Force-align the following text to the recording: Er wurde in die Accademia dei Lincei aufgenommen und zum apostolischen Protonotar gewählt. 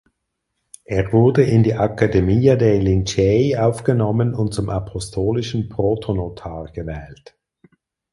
Er 0.85 1.13
wurde 1.13 1.43
in 1.43 1.61
die 1.61 1.75
Accademia 1.75 2.55
dei 2.55 2.79
Lincei 2.79 3.53
aufgenommen 3.55 4.33
und 4.33 4.51
zum 4.51 4.71
apostolischen 4.71 5.69
Protonotar 5.69 6.71
gewählt. 6.71 7.37